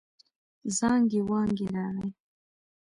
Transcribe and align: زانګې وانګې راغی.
زانګې 0.77 1.21
وانګې 1.29 1.67
راغی. 1.75 2.09